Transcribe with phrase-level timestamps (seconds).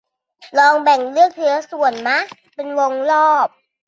[0.57, 2.17] ลองแบ่งเลือกทีละส่วนมะ
[2.55, 3.47] เป็นวงรอบ